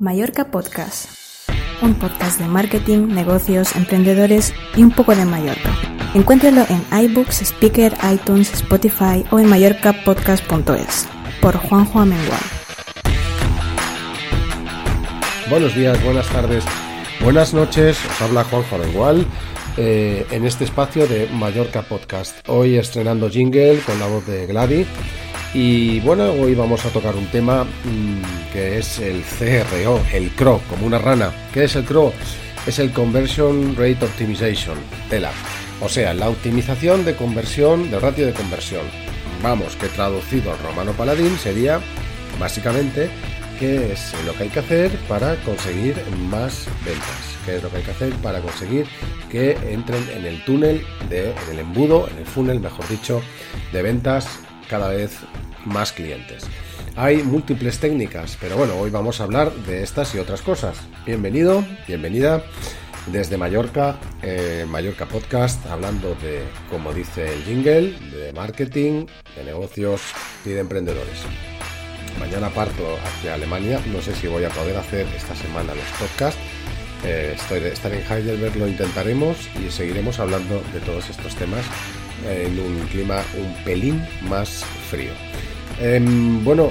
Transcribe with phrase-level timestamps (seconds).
[0.00, 1.08] Mallorca Podcast,
[1.80, 5.70] un podcast de marketing, negocios, emprendedores y un poco de Mallorca.
[6.14, 11.06] Encuéntralo en iBooks, Speaker, iTunes, Spotify o en mallorcapodcast.es
[11.40, 12.40] por Juanjo Amengual.
[15.48, 16.64] Buenos días, buenas tardes,
[17.22, 17.96] buenas noches.
[18.04, 19.24] Os habla Juanjo Amengual
[19.76, 22.36] eh, en este espacio de Mallorca Podcast.
[22.48, 24.88] Hoy estrenando jingle con la voz de Gladys.
[25.54, 30.60] Y bueno, hoy vamos a tocar un tema mmm, que es el CRO, el CRO,
[30.68, 31.32] como una rana.
[31.52, 32.12] ¿Qué es el CRO?
[32.66, 34.76] Es el Conversion Rate Optimization,
[35.08, 35.30] TELA.
[35.80, 38.82] O sea, la optimización de conversión, del ratio de conversión.
[39.44, 41.80] Vamos, que traducido al romano paladín sería
[42.40, 43.08] básicamente
[43.60, 45.94] qué es lo que hay que hacer para conseguir
[46.30, 47.38] más ventas.
[47.46, 48.86] Qué es lo que hay que hacer para conseguir
[49.30, 53.22] que entren en el túnel, de, en el embudo, en el funnel, mejor dicho,
[53.72, 54.26] de ventas
[54.68, 55.18] cada vez
[55.64, 56.44] más clientes.
[56.96, 60.76] Hay múltiples técnicas, pero bueno, hoy vamos a hablar de estas y otras cosas.
[61.04, 62.44] Bienvenido, bienvenida
[63.06, 69.06] desde Mallorca, eh, Mallorca Podcast, hablando de, como dice el jingle, de marketing,
[69.36, 70.00] de negocios
[70.44, 71.20] y de emprendedores.
[72.18, 76.40] Mañana parto hacia Alemania, no sé si voy a poder hacer esta semana los podcasts.
[77.04, 81.64] Eh, estoy, estar en Heidelberg lo intentaremos y seguiremos hablando de todos estos temas
[82.26, 85.12] en un clima un pelín más frío.
[85.80, 86.00] Eh,
[86.42, 86.70] bueno,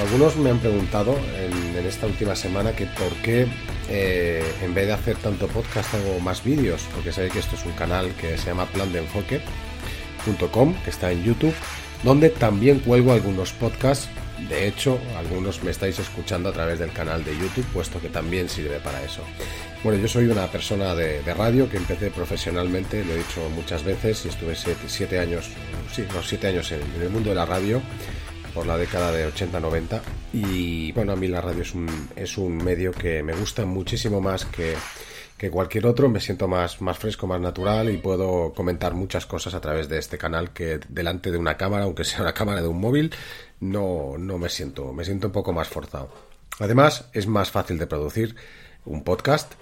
[0.00, 3.48] algunos me han preguntado en, esta última semana que por qué
[3.88, 7.66] eh, en vez de hacer tanto podcast hago más vídeos, porque sabéis que esto es
[7.66, 9.00] un canal que se llama plan de
[10.84, 11.54] que está en YouTube,
[12.04, 14.08] donde también cuelgo algunos podcasts.
[14.48, 18.48] De hecho, algunos me estáis escuchando a través del canal de YouTube, puesto que también
[18.48, 19.22] sirve para eso.
[19.84, 24.24] Bueno, yo soy una persona de, radio que empecé profesionalmente, lo he dicho muchas veces,
[24.26, 25.48] y estuve siete, años,
[25.92, 27.80] sí, siete años en, en, el mundo de la radio
[28.54, 30.00] por la década de 80-90.
[30.32, 34.20] Y bueno, a mí la radio es un, es un medio que me gusta muchísimo
[34.20, 34.74] más que,
[35.36, 36.08] que cualquier otro.
[36.08, 39.98] Me siento más, más fresco, más natural y puedo comentar muchas cosas a través de
[39.98, 43.12] este canal que delante de una cámara, aunque sea una cámara de un móvil,
[43.60, 46.10] no, no me siento, me siento un poco más forzado.
[46.58, 48.36] Además, es más fácil de producir
[48.84, 49.52] un podcast,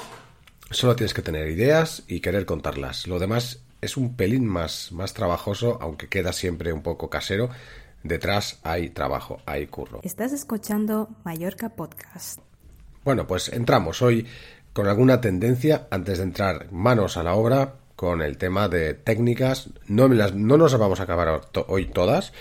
[0.70, 3.06] solo tienes que tener ideas y querer contarlas.
[3.06, 7.50] Lo demás es un pelín más, más trabajoso, aunque queda siempre un poco casero.
[8.02, 10.00] Detrás hay trabajo, hay curro.
[10.02, 12.40] Estás escuchando Mallorca Podcast.
[13.04, 14.26] Bueno, pues entramos hoy
[14.72, 19.70] con alguna tendencia antes de entrar manos a la obra con el tema de técnicas.
[19.88, 22.32] No, las, no nos vamos a acabar hoy todas.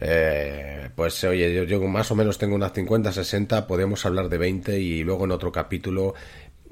[0.00, 4.38] Eh, pues oye, yo, yo, más o menos tengo unas 50, 60, podemos hablar de
[4.38, 6.14] 20 y luego en otro capítulo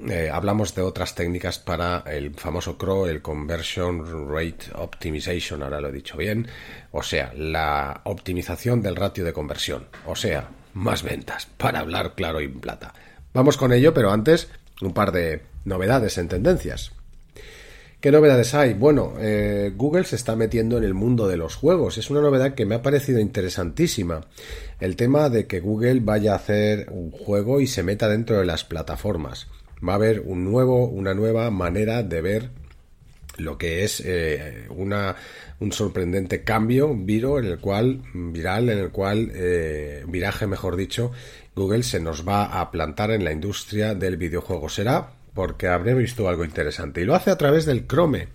[0.09, 5.87] eh, hablamos de otras técnicas para el famoso CRO, el Conversion Rate Optimization, ahora lo
[5.87, 6.45] he dicho bien,
[6.91, 12.41] o sea, la optimización del ratio de conversión, o sea, más ventas, para hablar claro
[12.41, 12.93] y en plata.
[13.33, 14.49] Vamos con ello, pero antes
[14.81, 16.91] un par de novedades en tendencias.
[18.03, 18.73] ¿Qué novedades hay?
[18.73, 21.97] Bueno, eh, Google se está metiendo en el mundo de los juegos.
[21.97, 24.25] Es una novedad que me ha parecido interesantísima.
[24.81, 28.45] El tema de que Google vaya a hacer un juego y se meta dentro de
[28.45, 29.47] las plataformas.
[29.87, 32.49] Va a haber un nuevo, una nueva manera de ver
[33.37, 35.15] lo que es eh, una,
[35.61, 41.13] un sorprendente cambio, viro en el cual, viral, en el cual, eh, viraje mejor dicho,
[41.55, 44.67] Google se nos va a plantar en la industria del videojuego.
[44.67, 47.01] Será porque habré visto algo interesante.
[47.01, 48.27] Y lo hace a través del Chrome.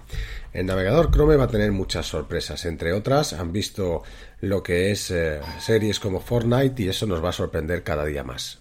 [0.53, 2.65] El navegador Chrome va a tener muchas sorpresas.
[2.65, 4.03] Entre otras, han visto
[4.41, 8.25] lo que es eh, series como Fortnite y eso nos va a sorprender cada día
[8.25, 8.61] más.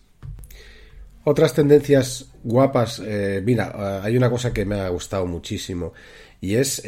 [1.24, 5.94] Otras tendencias guapas, eh, mira, eh, hay una cosa que me ha gustado muchísimo
[6.40, 6.84] y es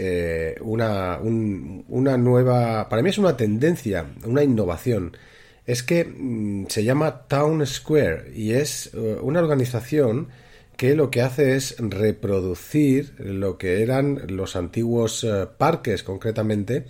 [0.61, 5.17] una, un, una nueva, para mí es una tendencia, una innovación
[5.65, 10.29] es que mm, se llama Town Square y es una organización
[10.79, 16.85] que lo que hace es reproducir lo que eran los antiguos eh, parques, concretamente,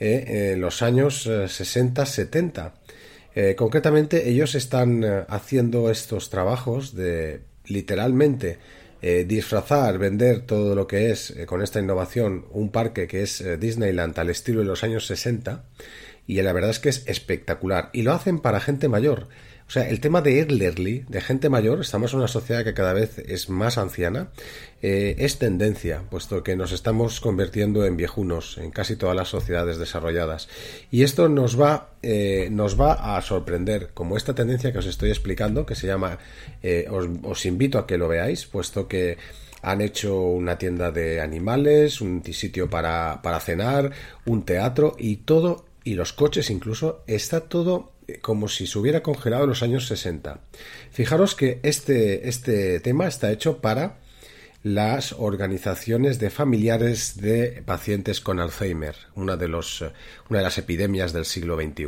[0.00, 2.72] eh, en los años 60-70.
[3.56, 8.58] concretamente, ellos están haciendo estos trabajos de literalmente
[9.00, 14.30] disfrazar, vender todo lo que es con esta innovación un parque que es Disneyland al
[14.30, 15.62] estilo de los años 60
[16.28, 17.90] y la verdad es que es espectacular.
[17.92, 19.28] Y lo hacen para gente mayor.
[19.68, 22.94] O sea, el tema de elderly, de gente mayor, estamos en una sociedad que cada
[22.94, 24.30] vez es más anciana,
[24.80, 29.76] eh, es tendencia, puesto que nos estamos convirtiendo en viejunos en casi todas las sociedades
[29.76, 30.48] desarrolladas.
[30.90, 35.10] Y esto nos va, eh, nos va a sorprender, como esta tendencia que os estoy
[35.10, 36.18] explicando, que se llama,
[36.62, 39.18] eh, os, os invito a que lo veáis, puesto que
[39.60, 43.92] han hecho una tienda de animales, un sitio para, para cenar,
[44.24, 49.44] un teatro y todo y los coches incluso, está todo como si se hubiera congelado
[49.44, 50.40] en los años 60.
[50.90, 53.98] Fijaros que este, este tema está hecho para
[54.62, 59.92] las organizaciones de familiares de pacientes con Alzheimer, una de, los, eh,
[60.28, 61.86] una de las epidemias del siglo XXI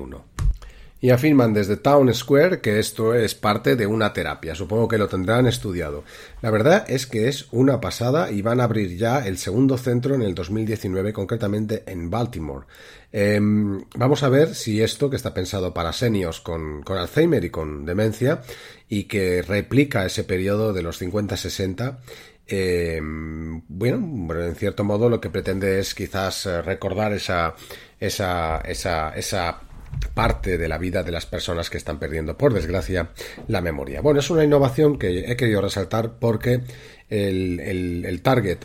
[1.00, 4.54] y afirman desde Town Square que esto es parte de una terapia.
[4.54, 6.04] Supongo que lo tendrán estudiado.
[6.42, 10.14] La verdad es que es una pasada y van a abrir ya el segundo centro
[10.14, 12.66] en el 2019, concretamente en Baltimore.
[13.12, 17.86] Em, vamos a ver si esto, que está pensado para seniors con, Alzheimer y con
[17.86, 18.42] demencia,
[18.88, 21.98] y que replica ese periodo de los 50-60,
[22.46, 27.54] em, bueno, en cierto modo lo que pretende es quizás eh, recordar esa,
[28.00, 29.60] esa, esa, esa
[30.14, 33.10] parte de la vida de las personas que están perdiendo, por desgracia,
[33.48, 34.00] la memoria.
[34.00, 36.60] Bueno, es una innovación que he querido resaltar porque
[37.08, 38.58] el, target,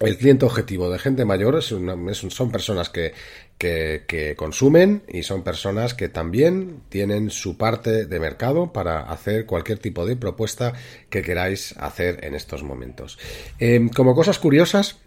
[0.00, 3.12] el cliente objetivo de gente mayor son personas que,
[3.58, 9.78] que, consumen y son personas que también tienen su parte de mercado para hacer cualquier
[9.78, 10.72] tipo de propuesta
[11.10, 13.18] que queráis hacer en estos momentos.
[13.58, 14.98] Eh, como cosas curiosas,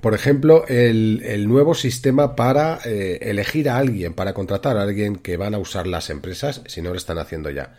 [0.00, 5.36] por ejemplo, el, nuevo sistema para eh, elegir a alguien, para contratar a alguien que
[5.36, 7.74] van a usar las empresas, si no lo están haciendo ya.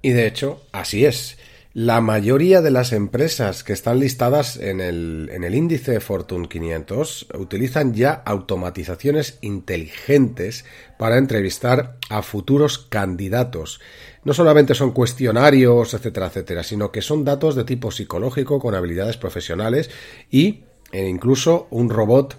[0.00, 1.38] Y de hecho, así es.
[1.74, 7.28] La mayoría de las empresas que están listadas en el, en el índice Fortune 500
[7.34, 10.64] utilizan ya automatizaciones inteligentes
[10.98, 13.80] para entrevistar a futuros candidatos.
[14.24, 19.18] No solamente son cuestionarios, etcétera, etcétera, sino que son datos de tipo psicológico con habilidades
[19.18, 19.90] profesionales
[20.30, 22.36] y e incluso un robot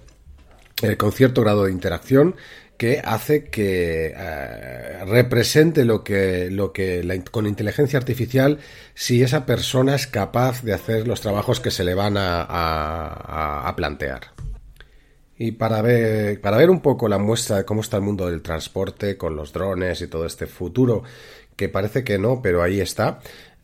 [0.82, 2.36] eh, con cierto grado de interacción
[2.78, 8.60] que hace que eh, represente lo que, lo que con inteligencia artificial
[8.94, 12.46] si esa persona es capaz de hacer los trabajos que se le van a,
[13.68, 14.32] a plantear.
[15.42, 18.42] Y para ver, para ver un poco la muestra de cómo está el mundo del
[18.42, 21.04] transporte con los drones y todo este futuro,
[21.60, 23.20] que parece que no, pero ahí está,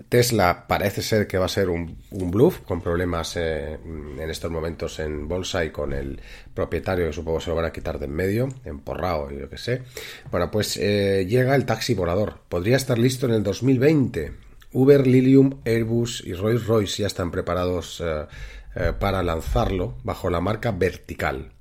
[0.09, 3.80] Tesla parece ser que va a ser un, bluff, con problemas eh,
[4.19, 6.19] en estos momentos en bolsa y con el
[6.53, 9.57] propietario que supongo se lo van a quitar de en medio, emporrado y yo que
[9.57, 9.83] sé.
[10.30, 12.42] Bueno, pues eh, llega el taxi volador.
[12.50, 14.33] Podría estar listo en el 2020.
[14.74, 20.71] Uber, Lilium, Airbus y Rolls Royce ya están preparados eh, para lanzarlo bajo la marca
[20.71, 21.53] Vertical.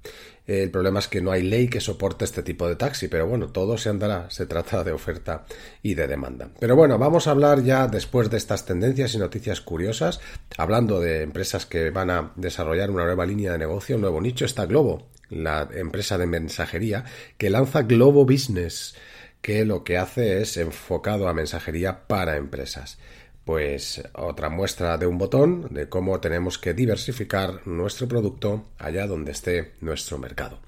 [0.46, 3.48] El problema es que no hay ley que soporte este tipo de taxi, pero bueno,
[3.48, 4.30] todo se andará.
[4.30, 5.46] Se trata de oferta
[5.82, 6.50] y de demanda.
[6.60, 10.20] Pero bueno, vamos a hablar ya después de estas tendencias y noticias curiosas,
[10.58, 14.44] hablando de empresas que van a desarrollar una nueva línea de negocio, un nuevo nicho,
[14.44, 17.04] está Globo, la empresa de mensajería
[17.38, 18.96] que lanza Globo Business,
[19.40, 22.98] que lo que hace es enfocado a mensajería para empresas
[23.44, 29.32] pues otra muestra de un botón de cómo tenemos que diversificar nuestro producto allá donde
[29.32, 30.60] esté nuestro mercado.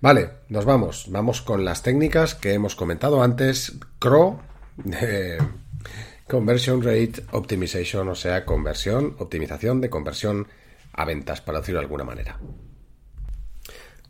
[0.00, 1.06] Vale, nos vamos.
[1.08, 3.74] Vamos con las técnicas que hemos comentado antes.
[4.00, 4.40] CRO,
[6.26, 10.48] Conversion Rate Optimization, o sea, conversión, optimización de conversión
[10.92, 12.40] a ventas, para decirlo de alguna manera.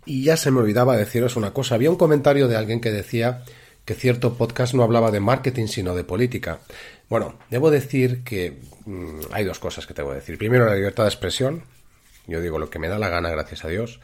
[0.07, 1.75] Y ya se me olvidaba deciros una cosa.
[1.75, 3.43] Había un comentario de alguien que decía
[3.87, 6.59] que cierto podcast no hablaba de marketing sino de política.
[7.09, 10.37] Bueno, debo decir que mm, hay dos cosas que te voy a decir.
[10.37, 11.63] Primero, la libertad de expresión.
[12.27, 14.01] Yo digo lo que me da la gana, gracias a Dios.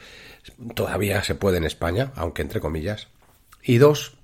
[0.76, 3.08] Todavía se puede en España, aunque entre comillas.
[3.60, 4.16] Y dos,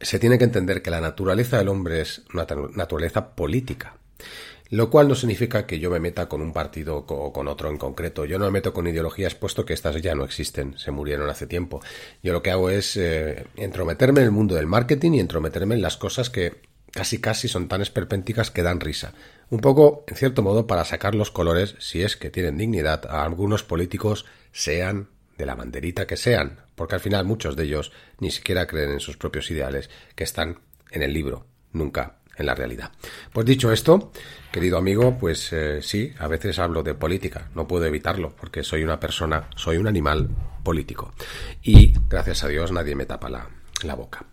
[0.00, 3.96] se tiene que entender que la naturaleza del hombre es una naturaleza política.
[4.70, 7.76] Lo cual no significa que yo me meta con un partido o con otro en
[7.76, 8.24] concreto.
[8.24, 11.48] Yo no me meto con ideologías puesto que estas ya no existen, se murieron hace
[11.48, 11.82] tiempo.
[12.22, 15.82] Yo lo que hago es eh, entrometerme en el mundo del marketing y entrometerme en
[15.82, 16.62] las cosas que
[16.92, 19.12] casi casi son tan esperpénticas que dan risa.
[19.50, 23.24] Un poco, en cierto modo, para sacar los colores, si es que tienen dignidad, a
[23.24, 28.30] algunos políticos, sean de la banderita que sean, porque al final muchos de ellos ni
[28.30, 30.60] siquiera creen en sus propios ideales que están
[30.92, 32.90] en el libro, nunca en la realidad.
[33.32, 34.10] Pues dicho esto,
[34.50, 38.82] querido amigo, pues eh, sí, a veces hablo de política, no puedo evitarlo, porque soy
[38.82, 40.28] una persona, soy un animal
[40.64, 41.12] político.
[41.62, 43.48] Y gracias a Dios nadie me tapa la,
[43.84, 44.24] la boca.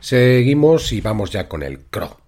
[0.00, 2.18] Seguimos y vamos ya con el CRO.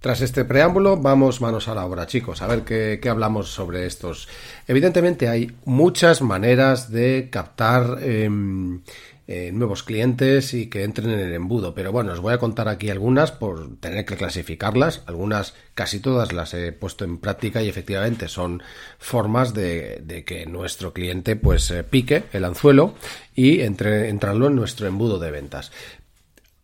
[0.00, 4.28] Tras este preámbulo, vamos manos a la obra, chicos, a ver qué, hablamos sobre estos.
[4.68, 8.82] Evidentemente hay muchas maneras de captar em,
[9.30, 12.66] eh, nuevos clientes y que entren en el embudo, pero bueno, os voy a contar
[12.66, 15.02] aquí algunas por tener que clasificarlas.
[15.04, 18.62] Algunas, casi todas las he puesto en práctica y efectivamente son
[18.98, 22.94] formas de, que nuestro cliente pues eh, pique el anzuelo
[23.34, 25.72] y entre, entrarlo en nuestro embudo de ventas.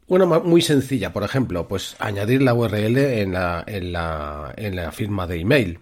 [0.07, 4.91] Una muy sencilla, por ejemplo, pues añadir la URL en la, en la, en la
[4.91, 5.81] firma de email.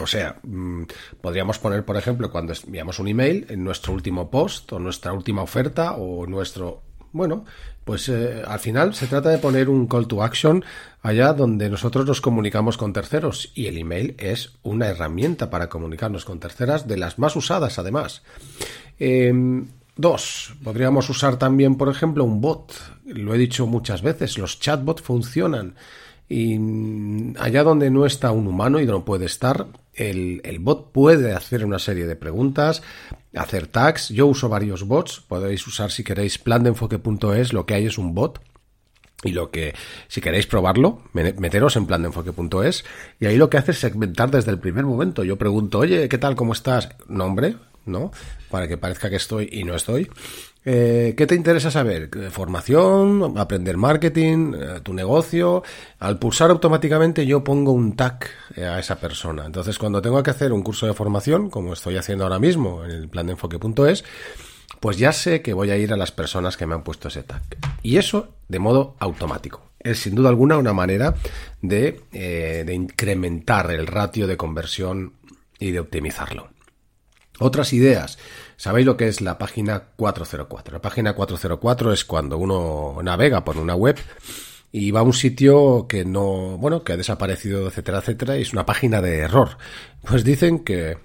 [0.00, 0.82] O sea, mm,
[1.20, 5.42] podríamos poner, por ejemplo, cuando enviamos un email, en nuestro último post o nuestra última
[5.42, 6.82] oferta o nuestro...
[7.12, 7.44] Bueno,
[7.84, 10.64] pues eh, al final se trata de poner un call to action
[11.00, 16.24] allá donde nosotros nos comunicamos con terceros y el email es una herramienta para comunicarnos
[16.24, 18.22] con terceras de las más usadas además.
[18.98, 22.72] Em, Dos, podríamos usar también, por ejemplo, un bot.
[23.06, 25.76] Lo he dicho muchas veces, los chatbots funcionan.
[26.28, 26.58] Y
[27.38, 31.78] allá donde no está un humano y no puede estar, el, bot puede hacer una
[31.78, 32.82] serie de preguntas,
[33.34, 34.08] hacer tags.
[34.08, 35.20] Yo uso varios bots.
[35.20, 37.52] Podéis usar si queréis plandeenfoque.es.
[37.52, 38.40] Lo que hay es un bot.
[39.22, 39.74] Y lo que,
[40.08, 42.84] si queréis probarlo, meteros en plandeenfoque.es.
[43.20, 45.24] Y ahí lo que hace es segmentar desde el primer momento.
[45.24, 46.36] Yo pregunto, oye, ¿qué tal?
[46.36, 46.90] ¿Cómo estás?
[47.08, 48.10] Nombre, ¿no?
[48.50, 50.10] Para que parezca que estoy y no estoy.
[50.66, 52.08] Eh, ¿Qué te interesa saber?
[52.30, 55.62] Formación, aprender marketing, eh, tu negocio.
[55.98, 58.24] Al pulsar automáticamente yo pongo un tag
[58.56, 59.44] eh, a esa persona.
[59.44, 62.92] Entonces cuando tengo que hacer un curso de formación, como estoy haciendo ahora mismo en
[62.92, 64.04] el plan de enfoque.es,
[64.80, 67.22] pues ya sé que voy a ir a las personas que me han puesto ese
[67.22, 67.42] tag.
[67.82, 69.62] Y eso de modo automático.
[69.78, 71.14] Es sin duda alguna una manera
[71.60, 75.12] de, de incrementar el ratio de conversión
[75.58, 76.53] y de optimizarlo.
[77.38, 78.18] Otras ideas.
[78.56, 80.74] ¿Sabéis lo que es la página 404?
[80.74, 83.98] La página 404 es cuando uno navega por una web
[84.70, 88.52] y va a un sitio que no, bueno, que ha desaparecido, etcétera, etcétera, y es
[88.52, 89.58] una página de error.
[90.02, 90.98] Pues dicen que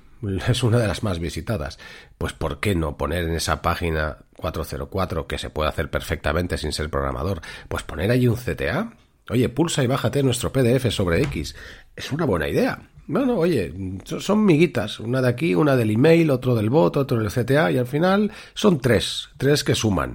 [0.48, 1.80] es una de las más visitadas.
[2.18, 6.74] Pues ¿por qué no poner en esa página 404, que se puede hacer perfectamente sin
[6.74, 8.94] ser programador, pues poner allí un CTA?
[9.30, 11.56] Oye, pulsa y bájate nuestro PDF sobre X.
[11.96, 12.90] Es una buena idea.
[13.10, 13.74] Bueno, oye,
[14.06, 17.80] son miguitas, una de aquí, una del email, otro del bot, otro del CTA, y
[17.80, 20.14] al final son tres, tres que suman.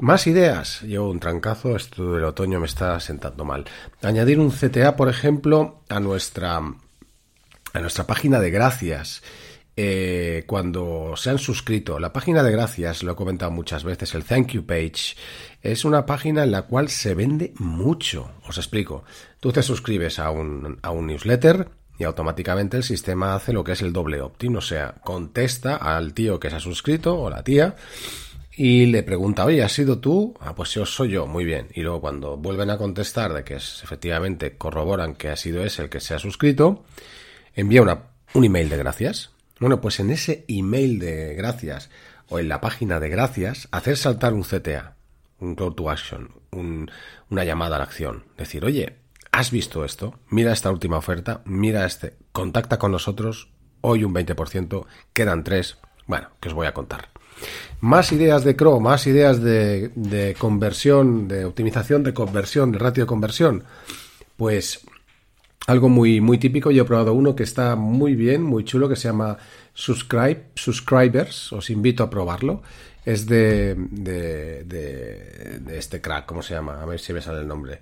[0.00, 0.82] Más ideas.
[0.82, 3.64] Llevo un trancazo, esto del otoño me está sentando mal.
[4.02, 9.22] Añadir un CTA, por ejemplo, a nuestra, a nuestra página de gracias.
[9.74, 11.98] Eh, cuando se han suscrito.
[11.98, 15.16] La página de gracias, lo he comentado muchas veces, el thank you page,
[15.62, 18.30] es una página en la cual se vende mucho.
[18.46, 19.04] Os explico.
[19.38, 23.72] Tú te suscribes a un, a un newsletter, y automáticamente el sistema hace lo que
[23.72, 27.44] es el doble opt-in, o sea, contesta al tío que se ha suscrito o la
[27.44, 27.76] tía
[28.56, 30.34] y le pregunta, oye, ¿has sido tú?
[30.40, 31.68] Ah, pues yo soy yo, muy bien.
[31.74, 35.82] Y luego cuando vuelven a contestar de que es, efectivamente corroboran que ha sido ese
[35.82, 36.84] el que se ha suscrito,
[37.54, 39.32] envía una, un email de gracias.
[39.60, 41.90] Bueno, pues en ese email de gracias
[42.30, 44.96] o en la página de gracias, hacer saltar un CTA,
[45.38, 48.24] un call to action, una llamada a la acción.
[48.38, 48.96] Decir, oye,
[49.40, 50.20] ¿Has visto esto?
[50.28, 53.48] Mira esta última oferta, mira este, contacta con nosotros,
[53.80, 55.78] hoy un 20%, quedan tres.
[56.06, 57.08] Bueno, que os voy a contar.
[57.80, 63.06] Más ideas de CRO, más ideas de, conversión, de optimización de conversión, de ratio de
[63.06, 63.64] conversión.
[64.36, 64.80] Pues
[65.66, 68.96] algo muy, muy típico, yo he probado uno que está muy bien, muy chulo, que
[68.96, 69.38] se llama
[69.72, 72.60] Subscribe, Subscribers, os invito a probarlo.
[73.06, 76.82] Es de, de, de, de este crack, ¿cómo se llama?
[76.82, 77.80] A ver si me sale el nombre.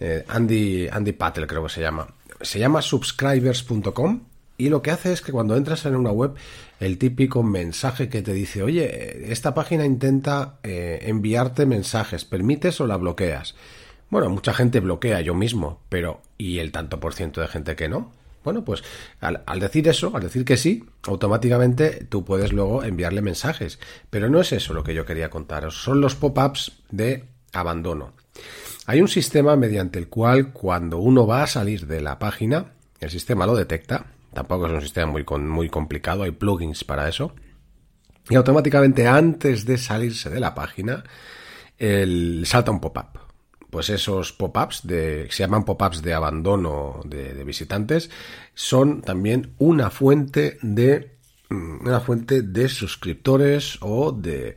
[0.00, 2.06] Eh, Andy, Andy Patel creo que se llama.
[2.40, 4.20] Se llama subscribers.com
[4.60, 6.34] y lo que hace es que cuando entras en una web,
[6.80, 12.86] el típico mensaje que te dice, oye, esta página intenta eh, enviarte mensajes, ¿permites o
[12.88, 13.54] la bloqueas?
[14.10, 17.88] Bueno, mucha gente bloquea yo mismo, pero ¿y el tanto por ciento de gente que
[17.88, 18.10] no?
[18.42, 18.82] Bueno, pues
[19.20, 23.78] al, al, decir eso, al decir que sí, automáticamente tú puedes luego enviarle mensajes.
[24.10, 28.12] Pero no es eso lo que yo quería contaros, son los pop-ups de abandono.
[28.88, 33.10] Hay un sistema mediante el cual cuando uno va a salir de la página, el
[33.10, 34.06] sistema lo detecta.
[34.32, 37.34] Tampoco es un sistema muy, muy complicado, hay plugins para eso.
[38.30, 41.04] Y automáticamente antes de salirse de la página,
[41.76, 43.20] el, salta un pop-up.
[43.68, 48.08] Pues esos pop-ups, de, se llaman pop-ups de abandono de, visitantes,
[48.54, 51.18] son también una fuente de
[51.50, 54.56] mm, una fuente de suscriptores o de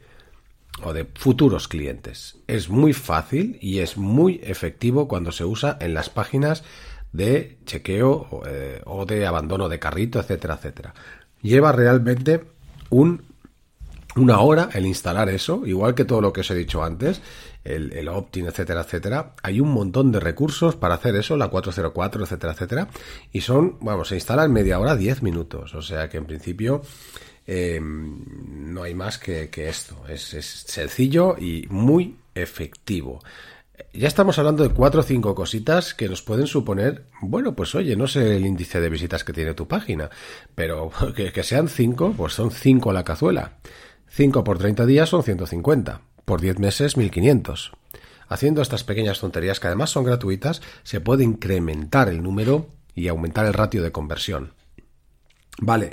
[0.83, 2.37] o de futuros clientes.
[2.47, 6.63] Es muy fácil y es muy efectivo cuando se usa en las páginas
[7.11, 10.93] de chequeo o, eh, de abandono de carrito, etcétera, etcétera.
[11.41, 12.43] Lleva realmente
[12.89, 13.23] un,
[14.15, 17.21] una hora el instalar eso, igual que todo lo que os he dicho antes,
[17.63, 19.35] el, el opt-in, etcétera, etcétera.
[19.43, 22.87] Hay un montón de recursos para hacer eso, la 404, etcétera, etcétera.
[23.31, 25.75] Y son, vamos, se instala en media hora, 10 minutos.
[25.75, 26.81] O sea que en principio
[27.53, 28.23] Em,
[28.73, 30.05] no hay más que, esto.
[30.07, 33.19] Es, sencillo y muy efectivo.
[33.91, 37.97] Ya estamos hablando de cuatro o cinco cositas que nos pueden suponer, bueno, pues oye,
[37.97, 40.09] no sé el índice de visitas que tiene tu página,
[40.55, 43.57] pero que, sean cinco, pues son cinco a la cazuela.
[44.07, 47.73] Cinco por 30 días son 150, por 10 meses 1500.
[48.29, 53.45] Haciendo estas pequeñas tonterías que además son gratuitas, se puede incrementar el número y aumentar
[53.45, 54.53] el ratio de conversión.
[55.59, 55.91] Vale,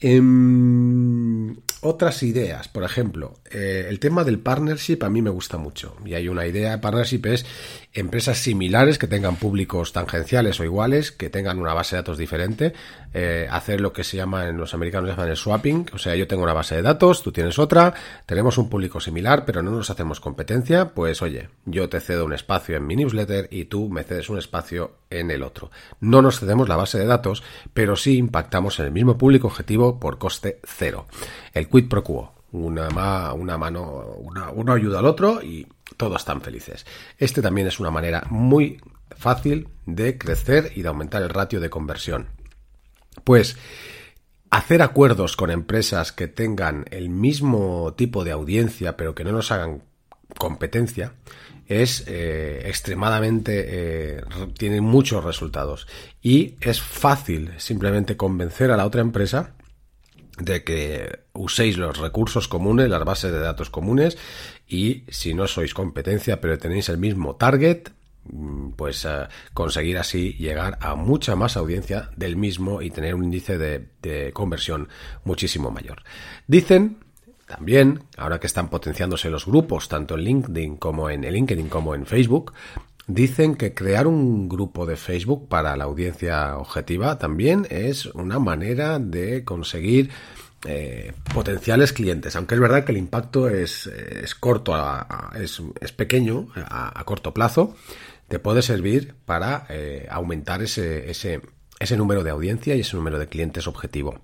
[0.00, 5.96] Em, otras ideas, por ejemplo, eh, el tema del partnership a mí me gusta mucho.
[6.04, 7.46] Y hay una idea de partnership es
[7.92, 12.74] empresas similares que tengan públicos tangenciales o iguales, que tengan una base de datos diferente,
[13.14, 16.26] eh, hacer lo que se llama en los americanos llaman el swapping, o sea, yo
[16.26, 17.94] tengo una base de datos, tú tienes otra,
[18.26, 22.34] tenemos un público similar, pero no nos hacemos competencia, pues oye, yo te cedo un
[22.34, 25.70] espacio en mi newsletter y tú me cedes un espacio en el otro.
[26.00, 29.87] No nos cedemos la base de datos, pero sí impactamos en el mismo público objetivo
[29.96, 31.06] por coste cero.
[31.54, 32.34] El quid pro quo.
[32.50, 34.14] Una, mano,
[34.54, 35.66] uno ayuda al otro y
[35.96, 36.86] todos están felices.
[37.18, 38.80] Este también es una manera muy
[39.16, 42.28] fácil de crecer y de aumentar el ratio de conversión.
[43.24, 43.56] Pues
[44.50, 49.50] hacer acuerdos con empresas que tengan el mismo tipo de audiencia pero que no nos
[49.50, 49.82] hagan
[50.38, 51.12] competencia
[51.66, 54.22] es eh, extremadamente eh,
[54.56, 55.86] tiene muchos resultados
[56.22, 59.54] y es fácil simplemente convencer a la otra empresa
[60.38, 64.18] de que uséis los recursos comunes, las bases de datos comunes
[64.66, 67.90] y si no sois competencia pero tenéis el mismo target,
[68.24, 73.24] mm, pues eh, conseguir así llegar a mucha más audiencia del mismo y tener un
[73.24, 74.88] índice de, conversión
[75.24, 76.02] muchísimo mayor.
[76.46, 76.98] Dicen
[77.46, 82.04] también, ahora que están potenciándose los grupos, tanto en LinkedIn como en LinkedIn como en
[82.04, 82.52] Facebook,
[83.08, 88.98] Dicen que crear un grupo de Facebook para la audiencia objetiva también es una manera
[88.98, 90.10] de conseguir
[90.66, 93.88] eh, potenciales clientes, aunque es verdad que el impacto es,
[94.38, 94.74] corto,
[95.34, 97.74] es, pequeño a, corto plazo,
[98.28, 101.40] te puede servir para eh, aumentar ese, ese,
[101.78, 104.20] ese número de audiencia y ese número de clientes objetivo.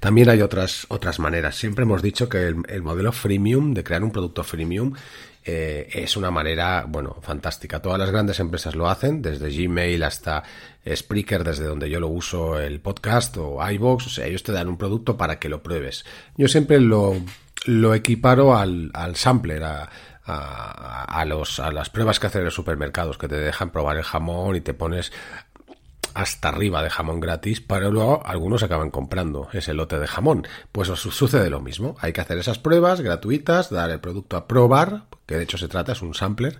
[0.00, 1.56] También hay otras, otras maneras.
[1.56, 4.94] Siempre hemos dicho que el, el modelo freemium, de crear un producto freemium,
[5.44, 7.80] eh, es una manera, bueno, fantástica.
[7.80, 10.42] Todas las grandes empresas lo hacen, desde Gmail hasta
[10.86, 14.78] Spreaker, desde donde yo lo uso el podcast o iVoox, o ellos te dan un
[14.78, 16.04] producto para que lo pruebes.
[16.36, 17.16] Yo siempre lo,
[17.66, 19.90] lo equiparo al, al sampler, a,
[20.24, 23.98] a, a, los, a las pruebas que hacen en los supermercados, que te dejan probar
[23.98, 25.12] el jamón y te pones
[26.14, 30.46] hasta arriba de jamón gratis, pero luego algunos acaban comprando ese lote de jamón.
[30.72, 31.96] Pues sucede lo mismo.
[32.00, 35.68] Hay que hacer esas pruebas gratuitas, dar el producto a probar, que de hecho se
[35.68, 36.58] trata, es un sampler,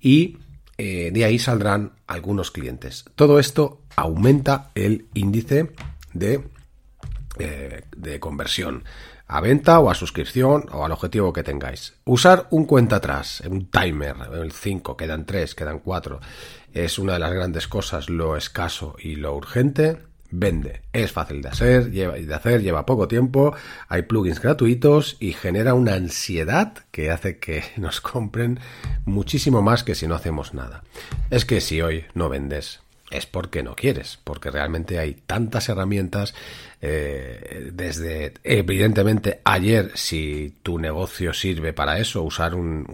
[0.00, 0.38] y
[0.78, 3.04] eh, de ahí saldrán algunos clientes.
[3.14, 5.72] Todo esto aumenta el índice
[6.12, 6.44] de,
[7.38, 8.84] eh, de conversión
[9.28, 11.94] a venta o a suscripción o al objetivo que tengáis.
[12.04, 16.20] Usar un cuenta atrás, un timer, el 5, quedan 3, quedan 4,
[16.72, 19.98] es una de las grandes cosas, lo escaso y lo urgente.
[20.28, 23.54] Vende, es fácil de hacer, lleva, de hacer, lleva poco tiempo,
[23.88, 28.58] hay plugins gratuitos y genera una ansiedad que hace que nos compren
[29.04, 30.82] muchísimo más que si no hacemos nada.
[31.30, 36.34] Es que si hoy no vendes, es porque no quieres, porque realmente hay tantas herramientas
[36.80, 42.86] eh, desde, evidentemente, ayer, si tu negocio sirve para eso, usar un,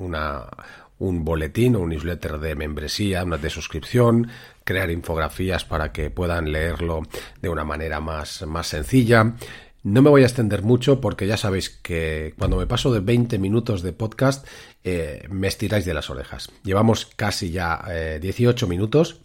[0.99, 4.29] un boletín o un newsletter de membresía, una de suscripción,
[4.65, 7.03] crear infografías para que puedan leerlo
[7.41, 9.35] de una manera más, más sencilla.
[9.83, 13.39] No me voy a extender mucho porque ya sabéis que cuando me paso de 20
[13.41, 14.47] minutos de podcast
[14.85, 16.53] eh, me estiráis de las orejas.
[16.63, 17.83] Llevamos casi ya
[18.21, 19.22] 18 eh, minutos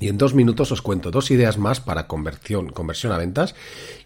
[0.00, 3.54] y en dos minutos os cuento dos ideas más para conversión, conversión a ventas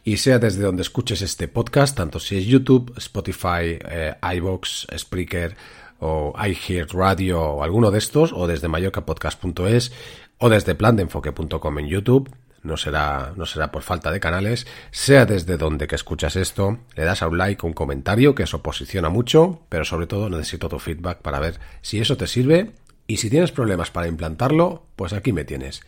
[0.05, 5.57] y sea desde donde escuches este podcast, tanto si es YouTube, Spotify, eh, iVoox, Spreaker
[6.01, 9.93] o iHeart Radio o alguno de estos o desde mallorcapodcast.es
[10.39, 12.31] o desde plandeenfoque.com en YouTube.
[12.63, 17.05] No será, no será por falta de canales, sea desde donde que escuchas esto, le
[17.05, 20.81] das a un like un comentario, que eso posiciona mucho, pero sobre todo necesito tu
[20.81, 22.73] feedback para ver si eso te sirve
[23.07, 25.83] y si tienes problemas para implantarlo, pues aquí me tienes.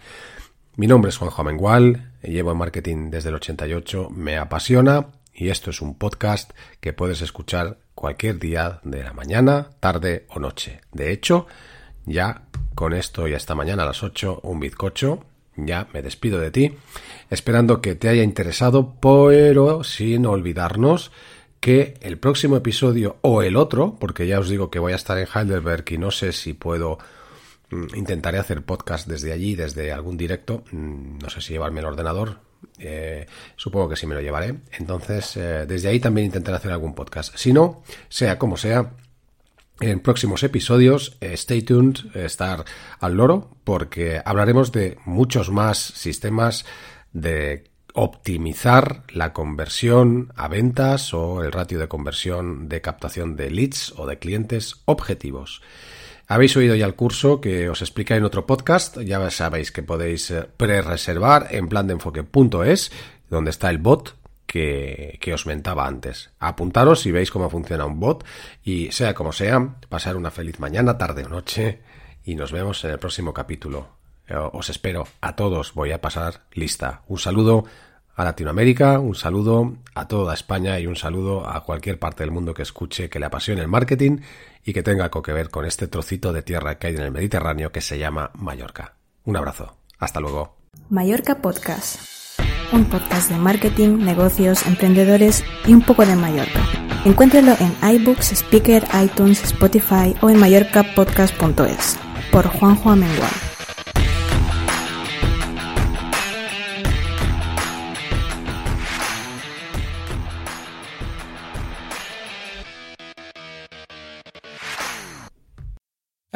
[0.76, 5.70] Mi nombre es Juanjo Amengual, llevo en marketing desde el 88, me apasiona y esto
[5.70, 10.80] es un podcast que puedes escuchar cualquier día de la mañana, tarde o noche.
[10.92, 11.46] De hecho,
[12.06, 12.42] ya
[12.74, 15.24] con esto y hasta mañana a las 8 un bizcocho.
[15.56, 16.76] Ya me despido de ti,
[17.30, 21.10] esperando que te haya interesado, pero sin olvidarnos
[21.60, 25.18] que el próximo episodio o el otro, porque ya os digo que voy a estar
[25.18, 26.98] en Heidelberg y no sé si puedo
[27.70, 30.64] mm, intentaré hacer podcast desde allí, desde algún directo.
[30.70, 32.40] Mm, no sé si llevarme el ordenador.
[32.78, 34.54] Eh, supongo que sí me lo llevaré.
[34.78, 37.36] Entonces, eh, desde ahí también intentaré hacer algún podcast.
[37.36, 38.92] Si no, sea como sea,
[39.80, 42.64] en próximos episodios, eh, stay tuned, estar
[43.00, 46.64] al loro, porque hablaremos de muchos más sistemas
[47.12, 47.64] de
[48.00, 54.06] optimizar la conversión a ventas o el ratio de conversión de captación de leads o
[54.06, 55.62] de clientes objetivos.
[56.28, 60.30] Habéis oído ya el curso que os explica en otro podcast, ya sabéis que podéis
[60.30, 62.92] eh, pre-reservar en plan de enfoque.es,
[63.30, 64.14] donde está el bot
[64.46, 66.30] que, que, os mentaba antes.
[66.38, 68.24] Apuntaros y veis cómo funciona un bot
[68.62, 71.80] y sea como sea, pasar una feliz mañana, tarde o noche
[72.22, 73.88] y nos vemos en el próximo capítulo.
[74.28, 77.02] Eh, os espero a todos, voy a pasar lista.
[77.08, 77.64] Un saludo
[78.18, 82.52] a Latinoamérica, un saludo a toda España y un saludo a cualquier parte del mundo
[82.52, 84.18] que escuche que le apasione el marketing
[84.64, 87.12] y que tenga algo que ver con este trocito de tierra que hay en el
[87.12, 88.94] Mediterráneo que se llama Mallorca.
[89.24, 89.76] Un abrazo.
[89.98, 90.56] Hasta luego.
[90.90, 92.18] Mallorca Podcast
[92.72, 96.60] un podcast de marketing, negocios, emprendedores y un poco de Mallorca.
[97.04, 101.98] Encuéntralo en iBooks, Speaker, iTunes, Spotify o en mallorcapodcast.es
[102.30, 103.47] por Juanjo Amengual.